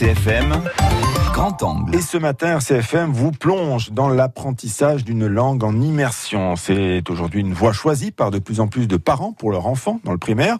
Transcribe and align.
RCFM, 0.00 0.62
grand 1.34 1.62
angle. 1.62 1.94
Et 1.94 2.00
ce 2.00 2.16
matin, 2.16 2.56
RCFM 2.56 3.12
vous 3.12 3.32
plonge 3.32 3.90
dans 3.90 4.08
l'apprentissage 4.08 5.04
d'une 5.04 5.26
langue 5.26 5.62
en 5.62 5.78
immersion. 5.78 6.56
C'est 6.56 7.10
aujourd'hui 7.10 7.42
une 7.42 7.52
voie 7.52 7.74
choisie 7.74 8.10
par 8.10 8.30
de 8.30 8.38
plus 8.38 8.60
en 8.60 8.66
plus 8.66 8.88
de 8.88 8.96
parents 8.96 9.34
pour 9.34 9.50
leurs 9.50 9.66
enfants 9.66 10.00
dans 10.04 10.12
le 10.12 10.18
primaire. 10.18 10.56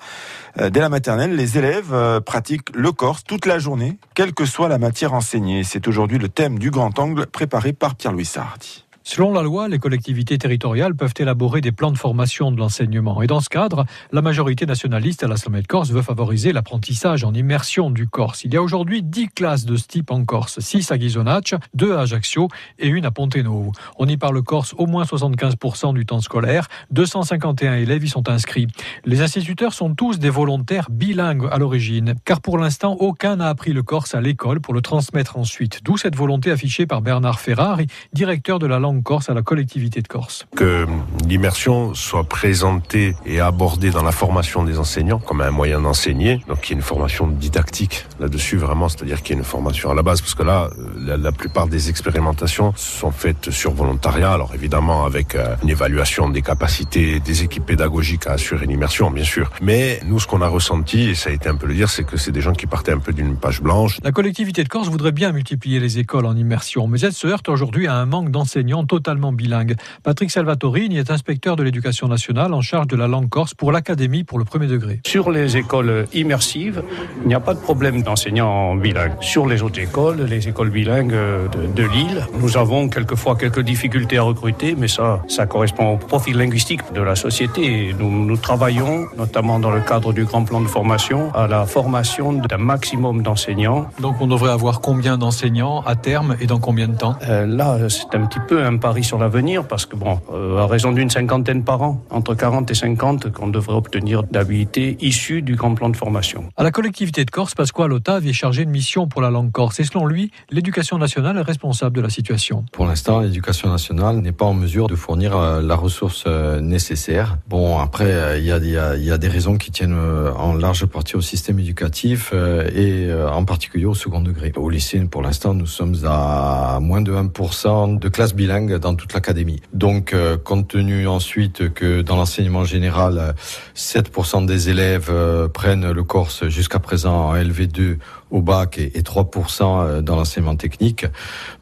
Euh, 0.59 0.69
dès 0.69 0.81
la 0.81 0.91
maternelle, 0.91 1.37
les 1.37 1.57
élèves 1.57 1.95
euh, 1.95 2.21
pratiquent 2.21 2.69
le 2.75 2.93
corse 2.93 3.25
toute 3.25 3.47
la 3.47 3.59
journée, 3.59 3.97
quelle 4.15 4.35
que 4.35 4.45
soit 4.45 4.69
la 4.69 4.77
matière 4.77 5.15
enseignée. 5.15 5.65
C'est 5.65 5.89
aujourd'hui 5.89 6.19
le 6.19 6.29
thème 6.29 6.59
du 6.59 6.71
grand 6.71 6.99
angle 6.99 7.27
préparé 7.27 7.73
par 7.73 7.95
Pierre-Louis 7.95 8.27
Sardi. 8.27 8.85
Selon 9.03 9.33
la 9.33 9.43
loi, 9.43 9.69
les 9.69 9.79
collectivités 9.79 10.37
territoriales 10.37 10.95
peuvent 10.95 11.15
élaborer 11.19 11.63
des 11.63 11.73
plans 11.73 11.91
de 11.91 11.97
formation 11.97 12.53
de 12.53 12.59
l'enseignement. 12.59 13.23
Et 13.23 13.27
dans 13.27 13.41
ce 13.41 13.49
cadre, 13.49 13.87
la 14.13 14.21
majorité 14.21 14.67
nationaliste 14.67 15.25
à 15.25 15.29
l'Assemblée 15.29 15.63
de 15.63 15.67
Corse 15.67 15.91
veut 15.91 16.03
favoriser 16.03 16.53
l'apprentissage 16.53 17.25
en 17.25 17.33
immersion 17.33 17.91
du 17.91 18.07
Corse. 18.07 18.45
Il 18.45 18.53
y 18.53 18.59
a 18.59 18.63
aujourd'hui 18.63 19.03
10 19.03 19.29
classes 19.29 19.65
de 19.65 19.77
ce 19.77 19.87
type 19.87 20.11
en 20.11 20.25
Corse, 20.25 20.61
6 20.61 20.93
à 20.93 20.99
Ghisonaccia, 20.99 21.61
2 21.75 21.97
à 21.97 22.01
Ajaccio 22.01 22.49
et 22.79 22.89
une 22.89 23.07
à 23.07 23.11
Pontenove. 23.11 23.71
On 23.99 24.07
y 24.07 24.19
parle 24.19 24.43
corse 24.43 24.75
au 24.77 24.87
moins 24.87 25.05
75% 25.05 25.95
du 25.95 26.05
temps 26.05 26.21
scolaire. 26.21 26.69
251 26.91 27.75
élèves 27.75 28.05
y 28.05 28.09
sont 28.09 28.29
inscrits. 28.29 28.67
Les 29.05 29.23
instituteurs 29.23 29.73
sont 29.73 29.95
tous 29.95 30.19
des 30.19 30.31
volontaires 30.31 30.89
bilingues 30.91 31.49
à 31.51 31.59
l'origine, 31.59 32.15
car 32.25 32.41
pour 32.41 32.59
l'instant, 32.59 32.97
aucun 33.01 33.37
n'a 33.37 33.49
appris 33.49 33.73
le 33.73 33.83
corse 33.83 34.15
à 34.15 34.21
l'école 34.21 34.61
pour 34.61 34.75
le 34.75 34.83
transmettre 34.83 35.39
ensuite. 35.39 35.81
D'où 35.85 35.97
cette 35.97 36.17
volonté 36.17 36.51
affichée 36.51 36.87
par 36.87 37.01
Bernard 37.01 37.41
Ferrari, 37.41 37.87
directeur 38.13 38.59
de 38.59 38.67
la 38.67 38.79
langue 38.79 38.90
Corse 38.99 39.31
à 39.31 39.35
la 39.35 39.43
collectivité 39.43 40.03
de 40.03 40.09
Corse. 40.09 40.47
Que 40.57 40.87
l'immersion 41.27 41.95
soit 41.95 42.25
présentée 42.25 43.15
et 43.25 43.41
abordée 43.41 43.91
dans 43.91 44.03
la 44.03 44.13
formation 44.13 44.65
des 44.65 44.79
enseignants 44.79 45.19
comme 45.19 45.41
un 45.41 45.51
moyen 45.51 45.81
d'enseigner, 45.81 46.41
donc 46.49 46.61
qu'il 46.61 46.71
y 46.71 46.73
ait 46.73 46.81
une 46.81 46.83
formation 46.83 47.27
didactique 47.29 48.07
là-dessus 48.19 48.57
vraiment, 48.57 48.89
c'est-à-dire 48.89 49.23
qu'il 49.23 49.35
y 49.35 49.39
ait 49.39 49.41
une 49.41 49.45
formation 49.45 49.91
à 49.91 49.95
la 49.95 50.03
base, 50.03 50.21
parce 50.21 50.35
que 50.35 50.43
là, 50.43 50.69
la, 50.99 51.17
la, 51.17 51.33
plupart 51.33 51.67
des 51.67 51.89
expérimentations 51.89 52.73
sont 52.77 53.11
faites 53.11 53.51
sur 53.51 53.73
volontariat, 53.73 54.33
alors 54.33 54.55
évidemment 54.55 55.05
avec 55.05 55.35
euh, 55.35 55.55
une 55.63 55.71
évaluation 55.71 56.29
des 56.29 56.43
capacités 56.43 57.21
des 57.21 57.43
équipes 57.43 57.67
pédagogiques 57.67 58.27
à 58.27 58.33
assurer 58.33 58.67
l'immersion, 58.67 59.11
bien 59.11 59.25
sûr. 59.25 59.51
Mais 59.63 60.01
nous, 60.05 60.19
ce 60.19 60.27
qu'on 60.27 60.43
a 60.43 60.49
ressenti, 60.49 61.11
et 61.11 61.15
ça 61.15 61.31
a 61.31 61.33
été 61.33 61.49
un 61.49 61.57
peu 61.57 61.67
le 61.67 61.75
dire, 61.75 61.89
c'est 61.89 62.05
que 62.05 62.17
c'est 62.17 62.33
des 62.33 62.41
gens 62.41 62.53
qui 62.53 62.67
partaient 62.67 62.93
un 62.93 62.99
peu 62.99 63.13
d'une 63.13 63.37
page 63.37 63.63
blanche. 63.63 63.99
La 64.03 64.13
collectivité 64.13 64.65
de 64.65 64.69
Corse 64.69 64.89
voudrait 64.89 65.13
bien 65.13 65.33
multiplier 65.33 65.81
les 65.81 65.99
écoles 65.99 66.27
en 66.27 66.37
immersion, 66.37 66.87
mais 66.87 67.01
elle 67.01 67.13
se 67.13 67.27
heurte 67.27 67.49
aujourd'hui 67.49 67.87
à 67.87 67.95
un 67.95 68.07
manque 68.07 68.31
d'enseignants 68.31 68.80
totalement 68.85 69.33
bilingue. 69.33 69.77
Patrick 70.03 70.31
Salvatorini 70.31 70.99
est 70.99 71.11
inspecteur 71.11 71.57
de 71.57 71.63
l'éducation 71.63 72.09
nationale 72.09 72.55
en 72.55 72.61
charge 72.61 72.87
de 72.87 72.97
la 72.97 73.09
langue 73.09 73.29
corse 73.29 73.55
pour 73.55 73.73
l'Académie 73.73 74.25
pour 74.25 74.39
le 74.39 74.45
premier 74.45 74.67
degré. 74.67 75.01
Sur 75.07 75.31
les 75.31 75.57
écoles 75.57 76.07
immersives, 76.13 76.83
il 77.23 77.29
n'y 77.29 77.35
a 77.35 77.41
pas 77.41 77.55
de 77.55 77.61
problème 77.61 78.03
d'enseignants 78.03 78.75
bilingues. 78.77 79.13
Sur 79.21 79.47
les 79.47 79.63
autres 79.63 79.81
écoles, 79.81 80.23
les 80.23 80.49
écoles 80.49 80.71
bilingues 80.71 81.13
de, 81.13 81.73
de 81.75 81.89
Lille, 81.89 82.27
nous 82.41 82.57
avons 82.57 82.89
quelquefois 82.89 83.37
quelques 83.37 83.61
difficultés 83.61 84.19
à 84.19 84.23
recruter, 84.23 84.75
mais 84.77 84.89
ça, 84.89 85.23
ça 85.29 85.47
correspond 85.47 85.95
au 85.95 85.97
profil 85.97 86.37
linguistique 86.37 86.81
de 86.95 87.01
la 87.01 87.15
société. 87.17 87.95
Nous, 87.99 88.25
nous 88.25 88.37
travaillons, 88.37 89.07
notamment 89.17 89.59
dans 89.59 89.71
le 89.71 89.81
cadre 89.81 90.13
du 90.13 90.25
grand 90.25 90.45
plan 90.45 90.61
de 90.61 90.67
formation, 90.67 91.33
à 91.35 91.47
la 91.47 91.67
formation 91.67 92.33
d'un 92.33 92.59
maximum 92.59 93.23
d'enseignants. 93.23 93.89
Donc 94.01 94.21
on 94.21 94.27
devrait 94.27 94.53
avoir 94.53 94.81
combien 94.81 95.19
d'enseignants 95.19 95.83
à 95.83 95.97
terme 95.97 96.37
et 96.41 96.47
dans 96.47 96.59
combien 96.59 96.89
de 96.89 96.97
temps? 96.97 97.17
Euh, 97.29 97.47
Là, 97.47 97.89
c'est 97.89 98.15
un 98.15 98.27
petit 98.27 98.39
peu 98.47 98.65
un 98.71 98.77
pari 98.77 99.03
sur 99.03 99.19
l'avenir 99.19 99.67
parce 99.67 99.85
que, 99.85 99.97
bon, 99.97 100.21
euh, 100.33 100.59
à 100.59 100.67
raison 100.67 100.93
d'une 100.93 101.11
cinquantaine 101.11 101.65
par 101.65 101.83
an, 101.83 102.03
entre 102.11 102.35
40 102.35 102.71
et 102.71 102.75
50, 102.75 103.33
qu'on 103.33 103.49
devrait 103.49 103.75
obtenir 103.75 104.23
d'habilité 104.23 104.97
issues 105.01 105.43
du 105.43 105.57
grand 105.57 105.75
plan 105.75 105.89
de 105.89 105.97
formation. 105.97 106.45
À 106.57 106.63
la 106.63 106.71
collectivité 106.71 107.25
de 107.25 107.31
Corse, 107.31 107.55
Pasquale 107.55 107.93
Ottave 107.93 108.27
est 108.27 108.33
chargé 108.33 108.65
de 108.65 108.71
mission 108.71 109.09
pour 109.09 109.23
la 109.23 109.31
langue 109.31 109.51
corse 109.51 109.81
et 109.81 109.85
selon 109.85 110.07
lui, 110.07 110.31
l'éducation 110.51 110.99
nationale 110.99 111.37
est 111.37 111.43
responsable 111.43 111.97
de 111.97 112.01
la 112.01 112.11
situation. 112.11 112.65
Pour 112.73 112.87
l'instant, 112.87 113.21
l'éducation 113.21 113.69
nationale 113.69 114.19
n'est 114.19 114.33
pas 114.33 114.45
en 114.45 114.55
mesure 114.55 114.87
de 114.87 114.95
fournir 114.95 115.37
euh, 115.37 115.61
la 115.61 115.75
ressource 115.75 116.25
euh, 116.27 116.61
nécessaire. 116.61 117.39
Bon, 117.49 117.79
après, 117.79 118.39
il 118.39 118.45
y, 118.45 118.51
y, 118.51 119.05
y, 119.05 119.11
a 119.11 119.19
des 119.19 119.29
raisons 119.29 119.57
qui 119.57 119.73
tiennent 119.73 119.99
en 120.37 120.55
large 120.55 120.87
partie 120.87 121.17
au 121.17 121.21
système 121.21 121.59
éducatif 121.59 122.33
et 122.33 123.09
en 123.13 123.45
particulier 123.45 123.87
au 123.87 123.95
second 123.95 124.21
degré. 124.21 124.53
Au 124.57 124.71
lycée, 124.71 125.01
pour 125.01 125.23
l'instant, 125.23 125.55
nous 125.55 125.67
sommes 125.67 125.97
à 126.05 126.79
moins 126.81 127.01
de 127.01 127.13
1% 127.13 127.99
de 127.99 128.09
classes 128.09 128.35
bilingues 128.35 128.60
dans 128.69 128.95
toute 128.95 129.13
l'académie. 129.13 129.61
Donc, 129.73 130.13
euh, 130.13 130.37
compte 130.37 130.69
tenu 130.69 131.07
ensuite 131.07 131.73
que 131.73 132.03
dans 132.03 132.17
l'enseignement 132.17 132.65
général, 132.65 133.35
7% 133.75 134.45
des 134.47 134.71
élèves 134.71 135.09
euh, 135.11 135.49
prennent 135.49 135.91
le 135.91 136.03
Corse 136.05 136.49
jusqu'à 136.49 136.79
présent 136.79 137.31
en 137.31 137.35
LV2 137.35 137.99
au 138.31 138.43
bac 138.43 138.79
et, 138.79 138.99
et 138.99 139.03
3% 139.03 140.01
dans 140.01 140.17
l'enseignement 140.17 140.57
technique. 140.57 141.07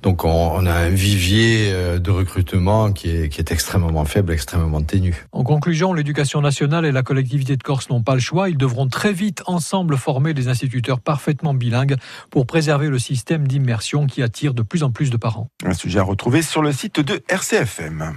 Donc 0.02 0.24
on, 0.24 0.28
on, 0.28 0.66
a 0.66 0.72
un 0.72 0.90
vivier 0.90 1.72
de 1.98 2.10
recrutement 2.10 2.92
qui 2.92 3.10
est, 3.10 3.28
qui 3.28 3.40
est 3.40 3.52
extrêmement 3.52 4.04
faible, 4.04 4.32
extrêmement 4.32 4.82
ténu. 4.82 5.26
En 5.32 5.44
conclusion, 5.44 5.92
l'éducation 5.92 6.40
nationale 6.40 6.84
et 6.84 6.92
la 6.92 7.02
collectivité 7.02 7.56
de 7.56 7.62
Corse 7.62 7.90
n'ont 7.90 8.02
pas 8.02 8.14
le 8.14 8.20
choix. 8.20 8.48
Ils 8.48 8.56
devront 8.56 8.88
très 8.88 9.12
vite 9.12 9.42
ensemble 9.46 9.96
former 9.96 10.34
des 10.34 10.48
instituteurs 10.48 11.00
parfaitement 11.00 11.54
bilingues 11.54 11.96
pour 12.30 12.46
préserver 12.46 12.88
le 12.88 12.98
système 12.98 13.46
d'immersion 13.46 14.06
qui 14.06 14.22
attire 14.22 14.54
de 14.54 14.62
plus 14.62 14.82
en 14.82 14.90
plus 14.90 15.10
de 15.10 15.16
parents. 15.16 15.50
Un 15.64 15.74
sujet 15.74 15.98
à 15.98 16.02
retrouver 16.02 16.42
sur 16.42 16.62
le 16.62 16.72
site 16.72 17.00
de 17.00 17.20
RCFM. 17.28 18.14